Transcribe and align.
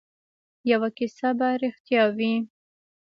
یوه 0.71 0.89
کیسه 0.97 1.29
به 1.37 1.47
ریښتیا 1.61 2.03
وي. 2.17 2.33